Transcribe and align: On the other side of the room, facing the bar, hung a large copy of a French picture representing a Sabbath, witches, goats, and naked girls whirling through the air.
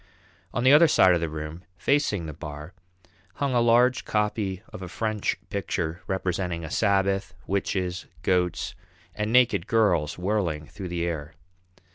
On 0.51 0.63
the 0.63 0.73
other 0.73 0.87
side 0.87 1.13
of 1.13 1.21
the 1.21 1.29
room, 1.29 1.61
facing 1.77 2.25
the 2.25 2.33
bar, 2.33 2.73
hung 3.35 3.53
a 3.53 3.61
large 3.61 4.03
copy 4.03 4.63
of 4.73 4.81
a 4.81 4.87
French 4.87 5.37
picture 5.51 6.01
representing 6.07 6.65
a 6.65 6.71
Sabbath, 6.71 7.35
witches, 7.45 8.07
goats, 8.23 8.73
and 9.13 9.31
naked 9.31 9.67
girls 9.67 10.17
whirling 10.17 10.65
through 10.65 10.89
the 10.89 11.05
air. 11.05 11.35